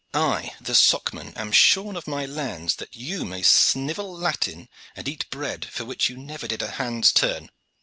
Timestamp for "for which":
5.65-6.09